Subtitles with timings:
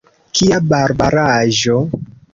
[0.37, 1.79] Kia barbaraĵo!